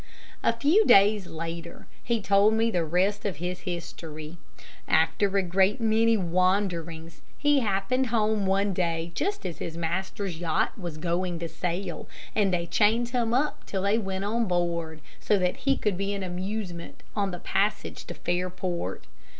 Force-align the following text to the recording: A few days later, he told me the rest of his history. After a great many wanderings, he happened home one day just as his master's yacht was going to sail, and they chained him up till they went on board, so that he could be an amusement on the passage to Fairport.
A 0.41 0.51
few 0.53 0.83
days 0.87 1.27
later, 1.27 1.85
he 2.03 2.21
told 2.23 2.55
me 2.55 2.71
the 2.71 2.83
rest 2.83 3.23
of 3.23 3.35
his 3.35 3.59
history. 3.59 4.39
After 4.87 5.37
a 5.37 5.43
great 5.43 5.79
many 5.79 6.17
wanderings, 6.17 7.21
he 7.37 7.59
happened 7.59 8.07
home 8.07 8.47
one 8.47 8.73
day 8.73 9.11
just 9.13 9.45
as 9.45 9.59
his 9.59 9.77
master's 9.77 10.39
yacht 10.39 10.75
was 10.75 10.97
going 10.97 11.37
to 11.37 11.47
sail, 11.47 12.07
and 12.33 12.51
they 12.51 12.65
chained 12.65 13.09
him 13.09 13.31
up 13.31 13.63
till 13.67 13.83
they 13.83 13.99
went 13.99 14.25
on 14.25 14.47
board, 14.47 15.01
so 15.19 15.37
that 15.37 15.57
he 15.57 15.77
could 15.77 15.97
be 15.99 16.15
an 16.15 16.23
amusement 16.23 17.03
on 17.15 17.29
the 17.29 17.37
passage 17.37 18.05
to 18.05 18.15
Fairport. 18.15 19.05